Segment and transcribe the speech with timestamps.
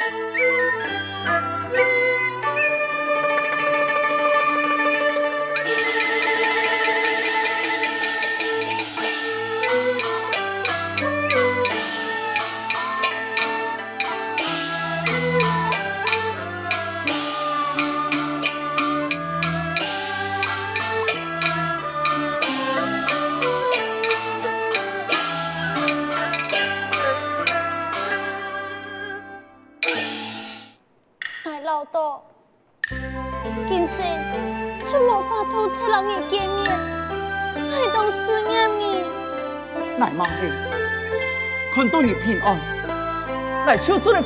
[0.00, 0.50] 你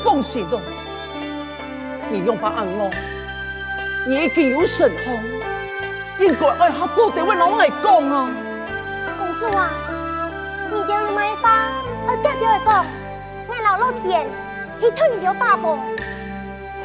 [0.08, 0.60] 求主的奉行咯。
[2.10, 2.90] 你用把安乐，
[4.06, 5.14] 你已经有神通，
[6.18, 8.30] 应该爱他做点位老来讲啊。
[9.18, 9.70] 公主啊，
[10.70, 11.68] 你就要买花，
[12.06, 12.84] 我家掉一个，
[13.48, 14.26] 我老老田，
[14.80, 15.76] 去偷你条大宝。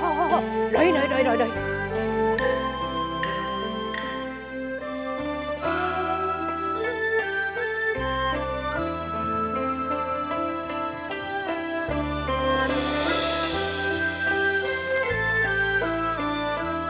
[0.01, 0.43] 好好好，
[0.73, 1.62] 来来来来来。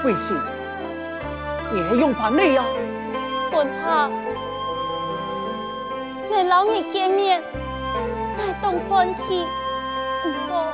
[0.04, 0.38] 贵姓？
[1.72, 2.64] 你还用把内呀？
[3.50, 4.10] 本他，
[6.30, 7.42] 你老你见面，
[8.38, 9.48] 还动欢喜，
[10.22, 10.68] 不过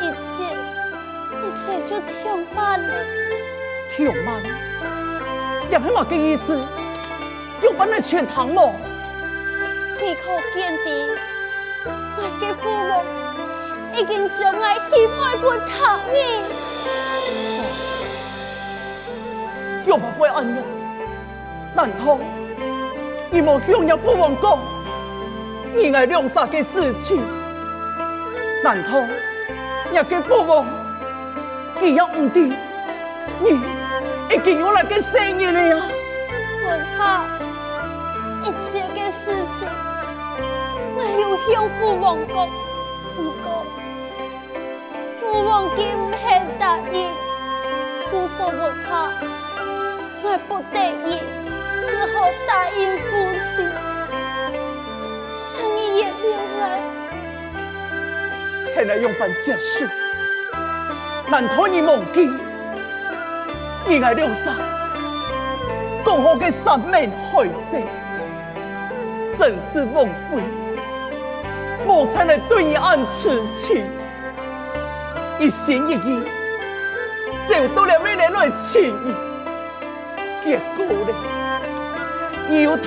[0.00, 0.44] 一切
[1.42, 2.94] 一切就挺慢了。
[3.96, 4.40] 挺慢？
[5.68, 6.56] 你还嘛个意思？
[7.60, 8.72] 用把那全堂么？
[10.00, 10.20] 你可
[10.54, 11.10] 见底，
[11.84, 13.02] 我的父母
[13.98, 16.63] 已经将爱许配过他呢。
[19.94, 20.60] 又不会安乐，
[21.72, 22.18] 难道
[23.30, 24.58] 你无向日父王讲
[25.72, 27.22] 你爱两三个事情？
[28.64, 28.98] 难道
[29.92, 30.66] 日个父王
[31.78, 32.40] 佢也唔知
[33.40, 33.60] 你
[34.34, 35.76] 已经有那个生意了呀？
[36.66, 37.24] 文哈，
[38.42, 39.68] 一切的事情
[40.96, 42.48] 我有向父王讲，
[43.14, 43.64] 不过
[45.20, 47.08] 父王佢唔肯答应，
[48.10, 49.12] 姑说文哈。
[50.26, 51.18] 我不得已，
[51.86, 52.14] 只好
[52.48, 53.04] 答应父
[53.44, 53.68] 亲，
[55.36, 55.44] 将
[55.76, 56.64] 你也留来。
[58.74, 59.86] 现在用办家事，
[61.28, 62.26] 难道你忘记？
[63.86, 64.56] 你爱两三，
[66.06, 67.82] 讲好的三面海誓，
[69.38, 70.42] 真是枉费。
[71.86, 73.84] 我才能对你暗痴情，
[75.38, 76.24] 一心一意，
[77.46, 79.33] 就多了未来来情谊。
[80.44, 81.12] 结果呢？
[82.50, 82.82] 你有太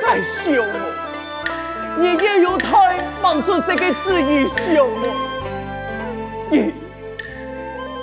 [0.00, 0.64] 该笑我，
[1.98, 5.02] 你也有太忙出这个自己笑我，
[6.48, 6.72] 你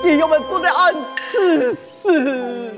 [0.03, 0.93] 你有没有做的暗
[1.31, 2.73] 此事？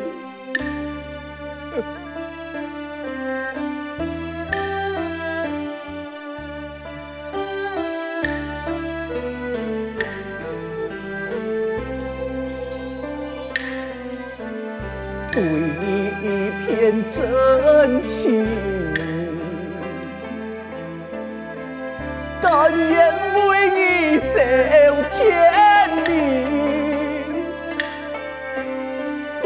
[17.12, 18.46] 真情，
[22.40, 23.12] 甘愿
[23.48, 24.38] 为你走
[25.10, 25.18] 千
[26.06, 26.10] 里，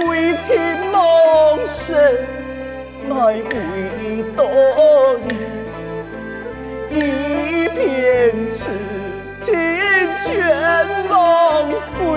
[0.05, 0.45] 为情
[0.91, 0.93] 梦
[1.65, 1.89] 深，
[3.09, 3.41] 来为
[3.97, 4.03] 你
[4.35, 4.41] 多
[6.91, 6.99] 疑，一
[7.69, 7.79] 片
[8.51, 8.61] 痴
[9.41, 9.43] 情
[10.25, 10.27] 全
[11.09, 11.15] 枉
[11.97, 12.12] 费。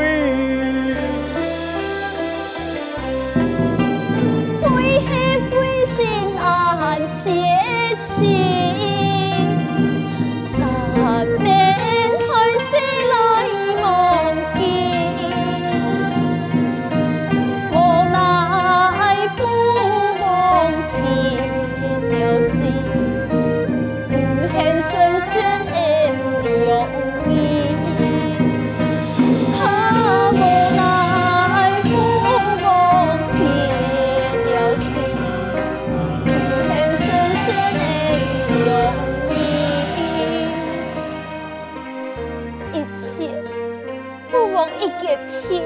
[44.81, 45.05] 一个
[45.49, 45.63] 天，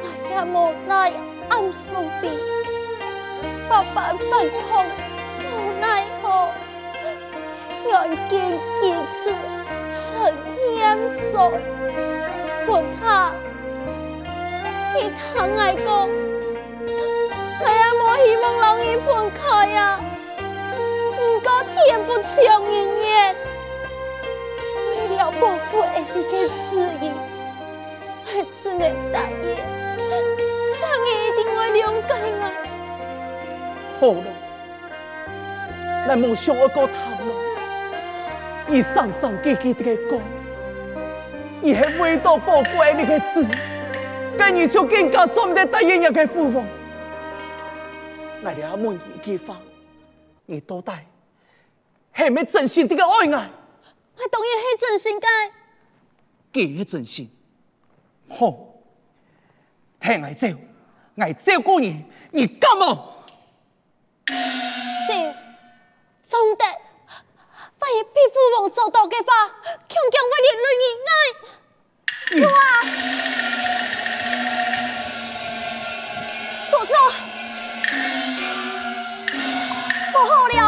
[0.00, 0.56] 我也无
[0.86, 1.12] 奈
[1.48, 2.24] 暗思悲，
[3.68, 4.30] 百般反
[4.70, 4.84] 抗
[5.40, 5.46] 无
[5.80, 6.24] 奈何，
[7.88, 7.92] 眼
[8.28, 8.32] 见？
[8.80, 9.20] 几次
[9.90, 9.98] 尘
[10.76, 10.78] 烟
[11.32, 11.36] 散，
[12.68, 13.32] 问他，
[14.94, 15.88] 你疼爱我，
[17.60, 19.42] 我也无希望让你分开
[19.74, 19.80] 啊。
[21.16, 22.28] 不过天不从
[22.70, 22.76] 人
[25.08, 25.84] 为了保护爱
[26.14, 26.32] 你的
[26.70, 26.70] 自
[27.04, 27.06] 由。
[28.78, 29.56] 会答应，
[30.70, 32.42] 请你一定会谅解我。
[33.98, 34.28] 好了，
[36.06, 37.34] 咱莫想一个头脑，
[38.70, 40.20] 伊生生记记的讲，
[41.62, 43.44] 伊系为到宝贵你个子，
[44.38, 46.64] 跟你就更加做唔得大爷一个父王。
[48.44, 49.56] 来了问一句话，
[50.46, 50.92] 你到底
[52.16, 53.36] 系咪真心的爱我？
[54.16, 55.26] 我当然系真心嘅。
[56.52, 57.28] 几真心？
[58.28, 58.67] 好，
[60.00, 60.46] 听我走，
[61.16, 63.04] 我照顾你，你干嘛？
[64.26, 65.12] 是，
[66.22, 69.32] 总得，万一被父王找到嘅话，
[69.88, 71.10] 强强会连累你爱。
[72.30, 72.60] 父啊，
[76.70, 76.92] 不错，
[80.12, 80.58] 不好了，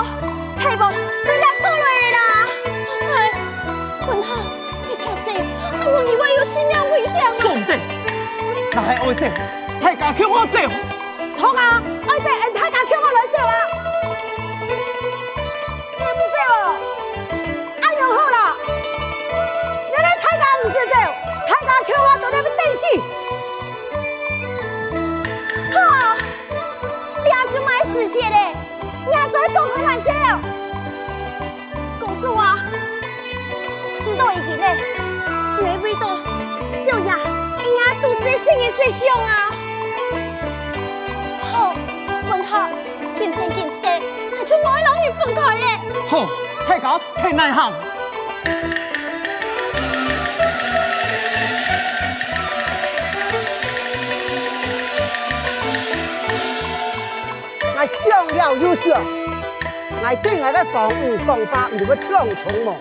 [8.72, 9.26] 那系爱走，
[9.82, 10.58] 大家叫我走。
[11.34, 13.52] 错啊，爱走，俺大家叫我来走啊！
[15.98, 16.38] 你不走，
[17.82, 18.36] 俺用好了。
[19.90, 20.94] 原来大家不是走，
[21.48, 22.82] 大家叫我到那边等死。
[25.74, 25.78] 好，
[27.24, 28.54] 俩就买死血嘞，
[29.10, 30.26] 伢说东河万岁了。
[31.98, 32.58] 公主啊，
[34.04, 34.64] 死到一起嘞，
[35.60, 36.16] 没味道，
[36.86, 37.29] 小伢，伢
[38.70, 39.50] 都是生也是凶啊。
[41.50, 41.74] 好，
[42.30, 42.70] 文夏，
[43.18, 43.80] 见生见死，
[44.30, 45.66] 那就爱老你分开咧。
[46.08, 46.24] 好，
[46.68, 47.72] 大家听内行。
[57.76, 59.02] 我想了又想，
[60.02, 62.76] 我对我的房屋讲法唔会听从么？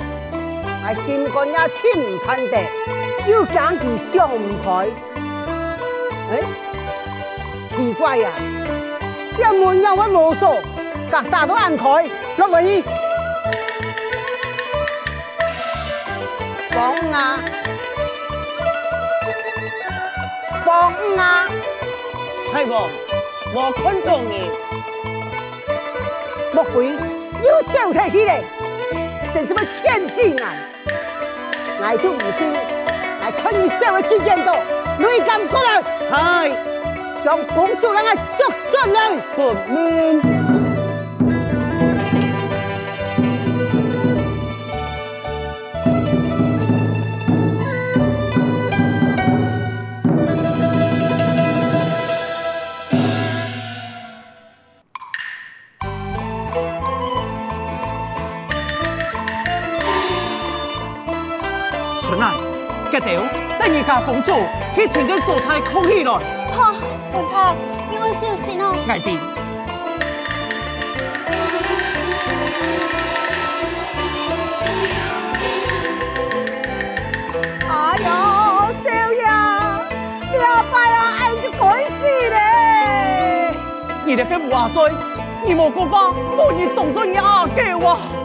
[0.82, 2.54] 我心肝也清唔坦的，
[3.28, 4.88] 又惊佢想唔开。
[6.32, 6.42] 哎，
[7.76, 8.38] 奇怪呀、啊，
[9.36, 10.60] 这门有我无锁，
[11.10, 11.84] 各大都按开，
[12.38, 12.84] 落唔去。
[16.70, 17.40] 房啊，
[20.64, 21.48] 房啊，
[22.54, 22.88] 太王，
[23.56, 24.52] 我看中你。
[26.54, 28.44] 魔鬼又走出去了，
[29.34, 30.54] 真是要骗死俺！
[31.82, 32.54] 俺都唔信，
[33.22, 34.56] 俺看你走的时间多，
[35.00, 35.82] 你敢过来？
[36.12, 36.52] 嗨，
[37.24, 40.22] 将公主让俺捉转来，佛门。
[62.02, 62.34] 顺啊，
[62.92, 63.22] 吉条，
[63.60, 64.34] 等一下公主
[64.80, 66.14] 去请个素菜空起来。
[66.56, 66.72] 好，
[67.12, 67.54] 文夏，
[67.90, 68.74] 你要小心哦。
[68.88, 69.20] 爱弟，
[77.68, 78.08] 哎呦，
[78.80, 79.22] 少爷，
[80.32, 82.00] 你阿爸啊，俺就该死
[82.30, 83.52] 嘞！
[84.06, 84.16] 你
[85.46, 87.98] 你莫讲话，我你当作廿嘅话。
[87.98, 88.19] 哎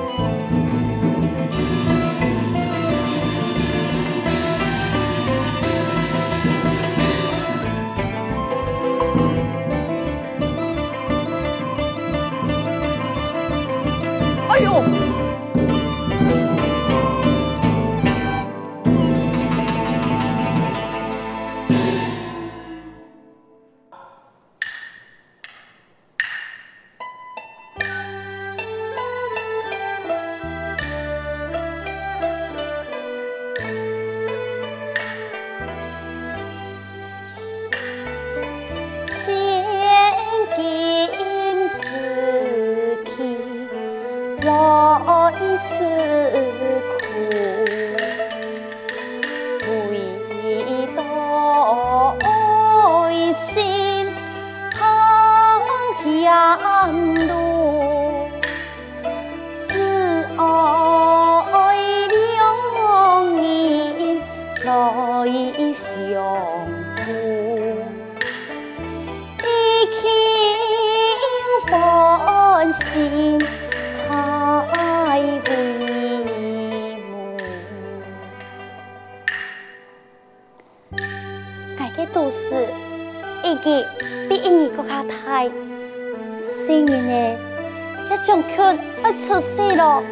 [89.05, 90.03] 要出世咯。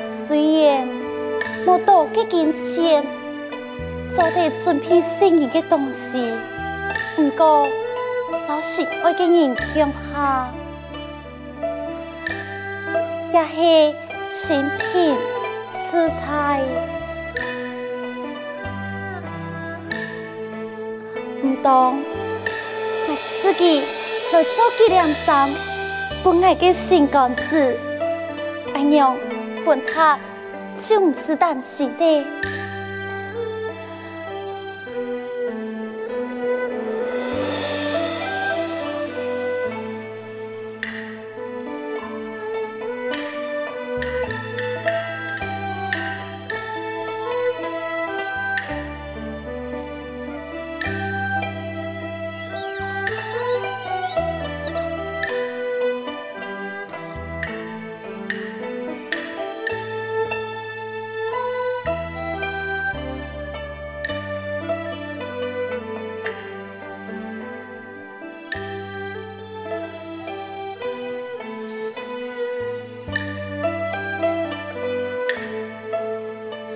[0.00, 0.88] 虽然
[1.64, 3.04] 冇多嘅金钱，
[4.16, 6.34] 做得准备新年的东西，
[7.14, 7.68] 不过
[8.48, 10.50] 老是爱给人听下，
[13.32, 15.16] 也是清贫
[15.88, 16.60] 吃菜，
[21.44, 21.96] 唔当
[23.08, 23.84] 我自己
[24.32, 25.48] 来做纪念衫，
[26.24, 27.78] 本爱嘅新娘子，
[28.74, 29.16] 阿娘
[29.64, 30.18] 问他
[30.76, 32.24] 就唔是担心的。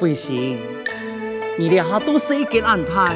[0.00, 0.58] 飞行，
[1.58, 3.14] 你俩下都是一件安胎，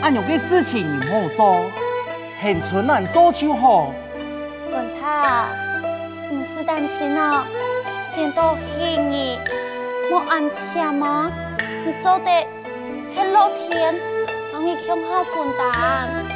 [0.00, 1.70] 俺有个事情唔好做，
[2.40, 3.92] 现村人做就好。
[4.70, 5.48] 管他，
[6.32, 7.46] 唔是担心啊，
[8.14, 9.38] 天都黑你，
[10.10, 11.30] 莫安偏吗？
[11.84, 12.46] 你做的
[13.14, 13.94] 很老天，
[14.54, 16.35] 让你强好负担。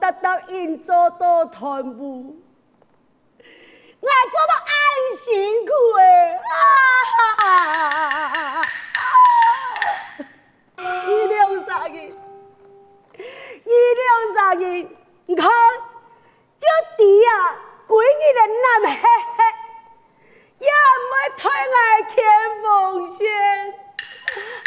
[0.00, 2.42] 得到应做到团务，
[4.00, 4.72] 我做到安
[5.16, 6.40] 辛苦哎！
[7.44, 8.62] 啊！
[10.76, 10.82] 二
[11.28, 12.14] 两三日，
[13.16, 14.88] 二两三日，
[15.26, 15.48] 你看，
[16.58, 17.56] 就地啊，
[17.88, 18.96] 闺女的男嘿
[19.38, 19.40] 嘿，
[20.64, 22.14] 也唔会推爱天
[22.62, 22.64] 风
[23.12, 23.26] 险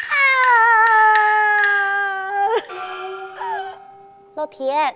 [0.09, 0.15] 啊！
[4.35, 4.95] 老天。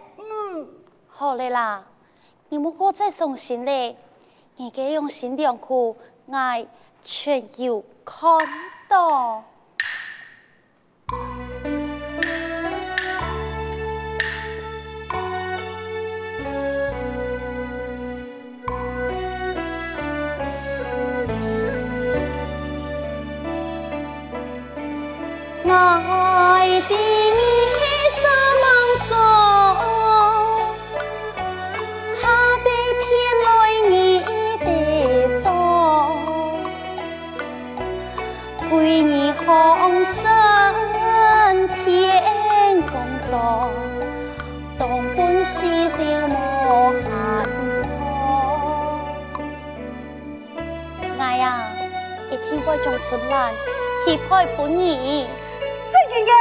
[1.08, 1.86] 好嘞啦，
[2.50, 3.98] 你莫过再伤心嘞，
[4.56, 5.98] 你该用心良苦，
[6.32, 6.68] 爱
[7.04, 8.38] 全有看
[8.88, 9.44] 到。
[52.84, 53.54] 种春来，
[54.06, 55.28] 期盼本意。
[55.92, 56.32] 最近嘅，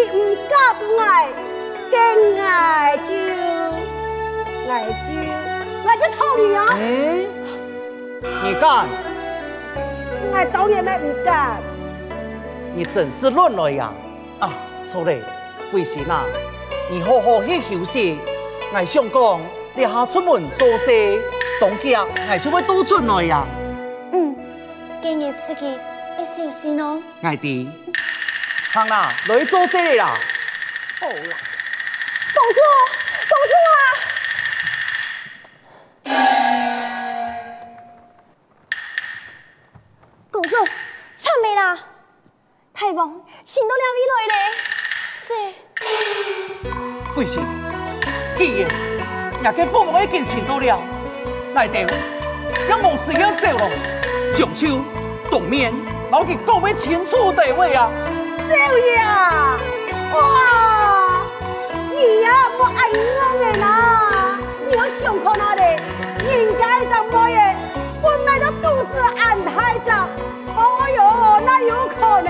[0.00, 0.54] 系结唔夹
[1.04, 1.28] 爱，
[1.90, 3.12] 更爱就
[4.68, 4.72] 爱
[5.04, 5.08] 就
[5.86, 6.58] 爱就讨你啊！
[6.78, 7.26] 嗯，
[8.44, 8.86] 你干？
[10.32, 11.58] 我当然咪唔干。
[12.74, 13.92] 你真是乱来呀！
[14.38, 14.52] 啊，
[14.90, 15.20] 错嘞，
[15.70, 16.24] 飞行啊，
[16.90, 18.18] 你好好去休息。
[18.72, 19.40] 我想讲，
[19.74, 21.20] 你下出门做事。
[21.60, 23.44] 当家还是会多出来呀。
[24.12, 24.34] 嗯，
[25.02, 27.02] 今日自己一小心哦。
[27.20, 27.68] 爱弟，
[28.72, 30.16] 行啦，来做事啦。
[31.00, 31.36] 好啦，
[32.34, 32.60] 公主，
[33.28, 33.74] 公主啊！
[40.30, 40.54] 公主，
[41.12, 41.76] 惨没啦？
[42.72, 44.34] 大王，心都凉意来嘞。
[45.18, 45.28] 是。
[47.12, 47.42] 飞行，
[48.36, 48.70] 既然
[49.42, 50.80] 也给父母已经请到了。
[51.54, 51.88] 来电，
[52.68, 53.68] 要无事要做咯。
[54.32, 54.80] 上手
[55.28, 55.74] 当面，
[56.12, 57.90] 老吉讲要清楚地位啊。
[58.50, 58.98] 少爷，
[60.12, 60.18] 哇，
[61.94, 62.26] 你呀
[62.58, 62.98] 不爱我
[63.38, 63.64] 的啦？
[64.66, 65.62] 你要想看哪里？
[66.26, 67.54] 应该怎么样？
[68.02, 69.88] 本来都都是安排着。
[70.56, 70.60] 哦
[70.96, 72.28] 哟，那有可能？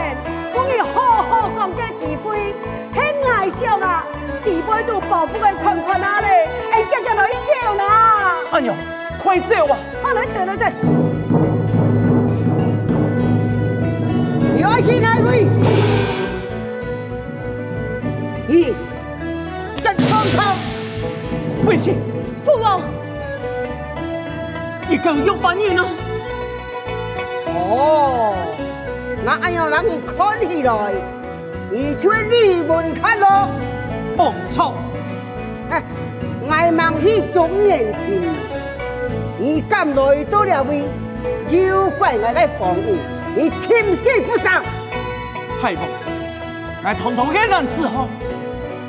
[0.52, 2.54] 我你好好讲给弟妹，
[2.94, 2.98] 很
[3.32, 4.04] 爱笑啊。
[4.44, 6.26] 弟妹都保护的看看哪里？
[6.70, 7.82] 哎，叫叫来走啦。
[8.50, 8.74] 哎呦！
[9.22, 9.78] 快走啊！
[10.02, 10.66] 啊，来走来走。
[14.54, 15.46] 你爱爱去哪位？
[25.00, 25.82] 你敢用半年呢？
[27.46, 28.34] 哦，
[29.24, 30.92] 那按样人伊看起来，
[31.70, 33.48] 你去日本看咯。
[34.14, 34.74] 没错。
[35.70, 35.82] 哎，
[36.50, 38.20] 爱忙去中年亲，
[39.38, 40.82] 你敢来到了位，
[41.48, 42.98] 就怪我的防御，
[43.34, 44.62] 你轻信不上。
[45.62, 45.82] 太王，
[46.84, 48.06] 我堂堂一人之后，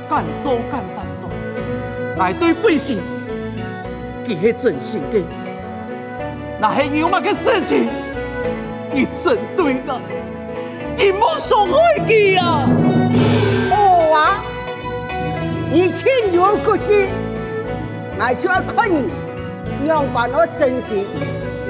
[0.09, 2.99] 敢做敢担当，来对百姓，
[4.27, 5.21] 佢是真心的，
[6.61, 7.89] 那是有乜嘅事情？
[8.93, 9.99] 你针对我，
[10.95, 11.73] 你莫伤害
[12.05, 12.69] 佢啊！
[13.71, 14.37] 哦啊！
[15.71, 16.87] 你情有独钟，
[18.19, 19.09] 我就要看你，
[19.87, 21.07] 让把我真心，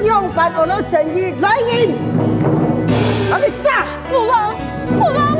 [0.03, 1.95] 让把我的正义来人，
[3.31, 3.85] 我给打！
[4.09, 4.53] 父王，
[4.99, 5.37] 父王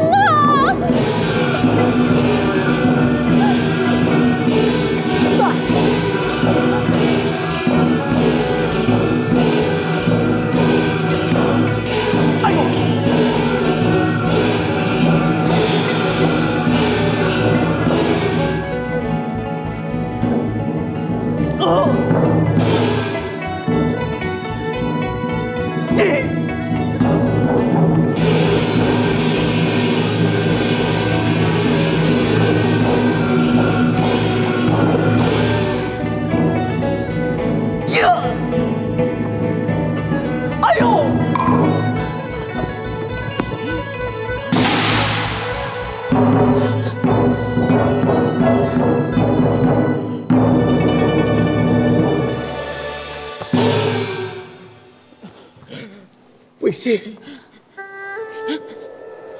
[56.82, 57.18] 贵姓？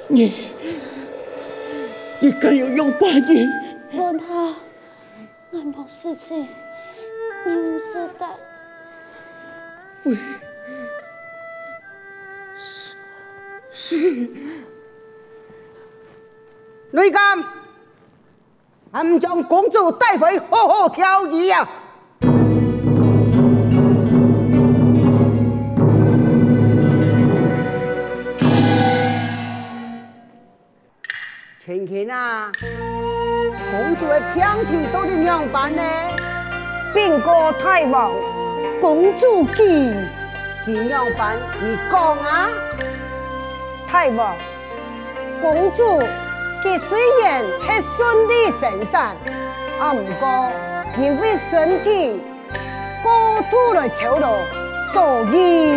[0.08, 0.32] 你
[2.20, 3.48] 你敢有用半年？
[3.94, 4.54] 文浩，
[5.52, 6.46] 俺没事情，
[7.44, 8.30] 你唔使担。
[10.04, 10.16] 喂，
[12.58, 12.94] 是
[13.72, 14.30] 是，
[16.92, 17.44] 雷刚，
[18.92, 21.68] 俺将公主带回好好调理呀。
[31.64, 32.50] 青青啊，
[33.70, 35.82] 公主的病体到底怎办呢？
[36.92, 38.10] 禀过太王，
[38.80, 39.92] 公主急，
[40.66, 41.38] 怎样办？
[41.60, 42.48] 你讲啊！
[43.88, 44.34] 太王，
[45.40, 46.00] 公主
[46.64, 49.16] 她虽然是顺利生产，
[49.80, 50.50] 啊，不过
[50.98, 52.20] 因为身体
[53.04, 54.34] 过度的操劳，
[54.92, 55.76] 所以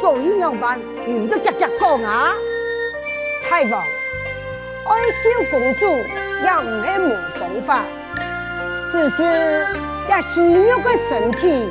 [0.00, 0.80] 所以怎样办？
[1.06, 2.32] 你唔得夹夹讲啊！
[3.48, 3.80] 太王。
[4.92, 5.86] 爱救公主
[6.44, 7.70] 也唔系没方法，
[8.90, 11.66] 只是也虚弱的身体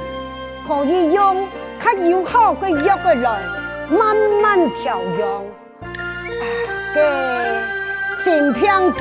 [0.67, 1.47] 可以用
[1.79, 3.39] 较有效的药来
[3.89, 5.21] 慢慢调养。
[6.95, 6.97] 嘅
[8.23, 8.99] 新病就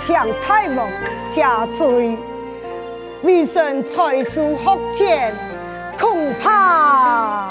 [0.00, 0.88] 请太王
[1.34, 2.16] 下垂，
[3.24, 5.34] 为神才疏学浅，
[6.00, 7.46] 恐怕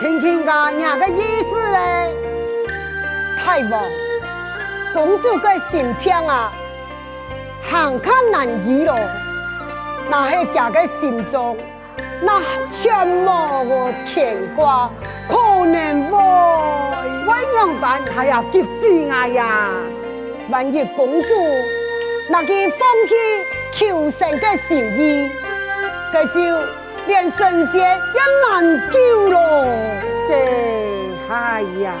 [0.00, 2.14] 青青家娘的意思嘞。
[3.38, 3.84] 太王，
[4.96, 6.50] 公主的心病啊，
[7.70, 8.98] 行较难医咯。
[10.08, 11.54] 那系家的心中，
[12.22, 12.40] 那
[12.72, 14.90] 全无个牵挂，
[15.28, 16.16] 可能会
[17.26, 19.68] 万样办，还要急死我呀！
[20.48, 21.28] 万一公主
[22.30, 23.14] 那个放弃
[23.74, 25.30] 求生的心意，
[26.10, 26.40] 那就
[27.06, 29.66] 连神仙也难救咯。
[30.26, 30.34] 这，
[31.30, 31.92] 哎呀！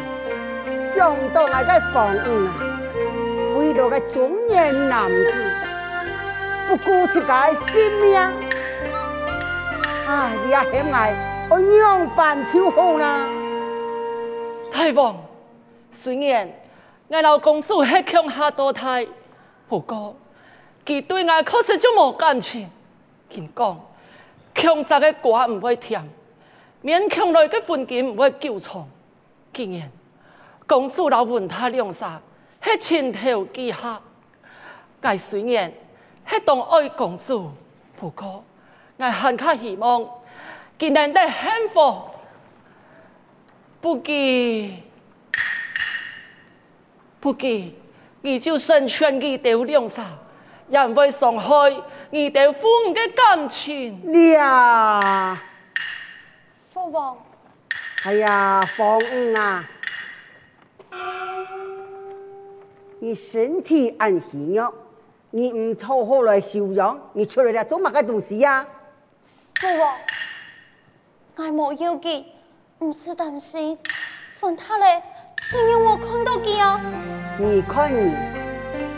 [0.94, 2.48] 想到我个房屋啊，
[3.56, 5.32] 为了个中年男子，
[6.68, 8.14] 不顾自家性命，
[10.06, 10.84] 哎，你也嫌
[11.48, 13.26] 我我样办就好啦。
[14.70, 15.16] 太王，
[15.90, 16.50] 虽然
[17.08, 19.06] 我老公主很强下多胎，
[19.68, 20.14] 不过
[20.84, 22.68] 佢对我可是就冇感情。
[23.30, 23.80] 听讲，
[24.54, 25.98] 强摘的歌唔会听，
[26.84, 28.86] 勉强来的婚金唔会久长。
[29.52, 29.90] 竟然。
[30.68, 32.20] 公主老问他两啥，
[32.66, 34.00] 迄前头记下，
[35.00, 35.72] 爱虽然
[36.28, 37.52] 迄当爱共主，
[37.96, 38.44] 不过
[38.96, 40.04] 我很较希望，
[40.76, 42.10] 今年的幸福。
[43.80, 44.82] 不给，
[47.20, 47.72] 不给，
[48.22, 50.04] 你就算穿起条凉衫，
[50.68, 51.72] 也不会伤害
[52.10, 54.00] 你条父母的感情。
[54.12, 55.40] 你啊，
[56.74, 57.16] 芳芳。
[58.02, 59.64] 哎呀，芳恩啊！
[63.06, 64.74] 你身体安虚弱，
[65.30, 68.66] 你唔好好来修养，你出来了做乜个东西呀？
[69.60, 69.94] 父王，
[71.36, 72.24] 我冇要紧，
[72.80, 73.78] 唔是担心。
[74.40, 75.00] 凤太嘞，
[75.52, 76.80] 你让我看到佢啊！
[77.38, 78.12] 你看你，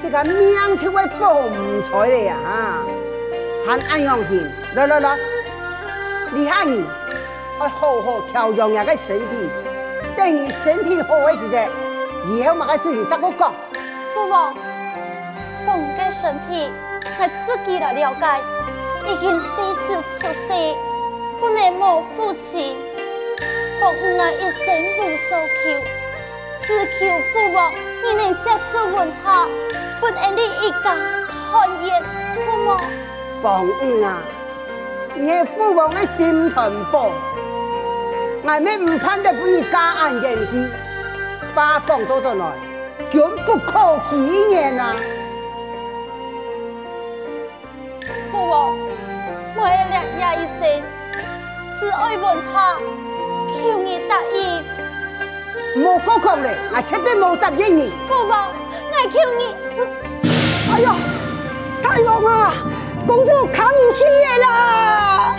[0.01, 2.35] 这个命就会保唔出来呀！
[2.47, 2.87] 啊，
[3.67, 5.19] 喊安阳天，来来来，
[6.33, 6.83] 你看你。
[7.61, 9.51] 要好好调养下个身体，
[10.17, 13.53] 等你身体好的时候，以后嘛个事情再我讲。
[14.19, 14.53] 父王，
[15.65, 16.73] 公的身体
[17.21, 18.41] 我自己来了解，
[19.07, 19.47] 已经四
[19.87, 20.75] 子出世，
[21.39, 22.77] 不能没父亲。
[23.79, 25.63] 公我一生无所求，
[26.67, 29.47] 只求父王你能接受问他，
[30.01, 30.97] 不让你一家
[31.53, 32.03] 团圆。
[32.35, 32.77] 父王，
[33.41, 34.19] 凤五啊，
[35.15, 37.13] 你父王的心疼不？
[38.49, 40.69] 俺们唔盼得不你家安人去，
[41.55, 42.47] 话讲多咗来，
[43.11, 44.95] 绝不可欺人啊！
[48.31, 48.77] 父王，
[49.57, 50.61] 我一日也一生，
[51.81, 52.77] 只爱问他，
[53.57, 54.63] 求你答应。
[55.83, 57.91] 莫过讲嘞，我绝对冇答应你。
[58.07, 58.49] 父王，
[58.93, 59.43] 我求你。
[60.71, 60.95] 哎呀，
[61.83, 62.53] 太王啊，
[63.07, 65.35] 公主扛唔起嘢啦！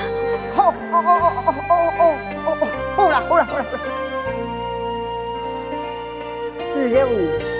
[0.55, 2.11] 好，哦哦哦哦哦哦
[2.47, 2.67] 哦哦。
[2.95, 3.65] 好了好了好了，
[6.73, 7.58] 只要你好好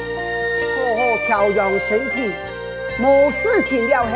[1.30, 2.32] 调养身体，
[2.98, 4.10] 没事情了后，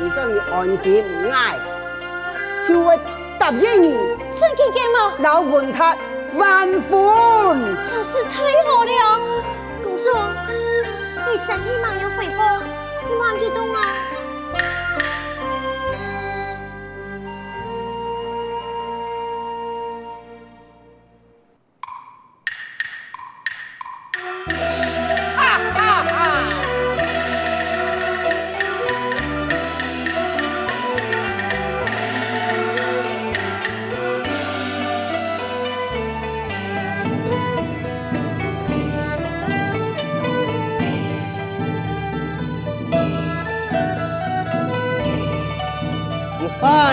[0.00, 1.54] 你就会安心唔爱，
[2.66, 2.98] 就会
[3.38, 3.94] 答应你。
[4.34, 5.12] 真嘅吗？
[5.18, 5.94] 老问他
[6.34, 9.20] 万分，真是太好了，
[9.84, 10.04] 公主，
[11.30, 12.40] 你身体蛮有恢复，
[13.06, 13.85] 你忘记动啊。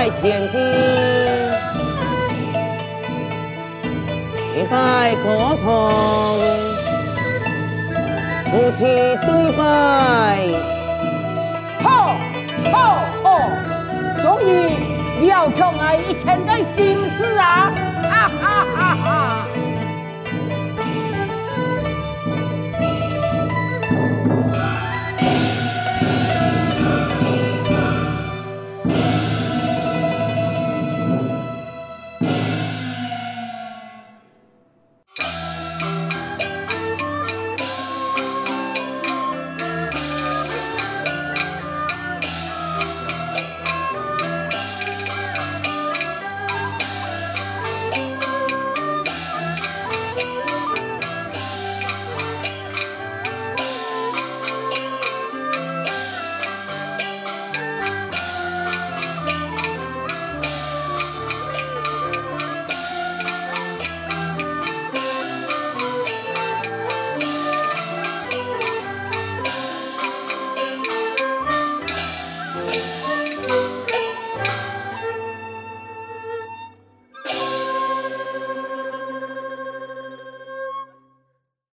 [0.10, 0.56] 天地
[4.56, 5.66] 一拜高堂，
[8.46, 8.84] 夫妻
[9.22, 9.62] 对拜，
[11.82, 11.88] 好，
[12.72, 12.76] 好，
[13.24, 13.26] 好，
[14.22, 14.48] 终于
[15.28, 15.70] 了却我
[16.08, 16.78] 一千个心
[17.18, 17.44] 事啊！
[18.10, 18.62] 哈哈哈哈。